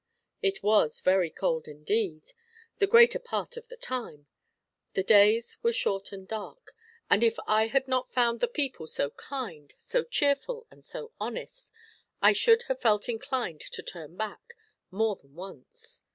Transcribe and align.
It 0.41 0.63
wras 0.63 0.99
very 1.03 1.29
cold 1.29 1.67
indeed, 1.67 2.23
the 2.79 2.87
greater 2.87 3.19
part 3.19 3.55
of 3.55 3.67
the 3.67 3.77
time; 3.77 4.25
the 4.95 5.03
days 5.03 5.59
were 5.61 5.71
short 5.71 6.11
and 6.11 6.27
dark, 6.27 6.75
and 7.07 7.23
if 7.23 7.35
I 7.45 7.67
had 7.67 7.87
not 7.87 8.11
found 8.11 8.39
the 8.39 8.47
people 8.47 8.87
so 8.87 9.11
kind, 9.11 9.75
so 9.77 10.03
cheerful, 10.03 10.65
and 10.71 10.83
so 10.83 11.11
honest, 11.21 11.71
I 12.19 12.33
should 12.33 12.63
have 12.63 12.81
felt 12.81 13.07
inclined 13.09 13.61
to 13.61 13.83
turn 13.83 14.15
back, 14.17 14.55
more 14.89 15.17
than 15.17 15.35
once. 15.35 16.01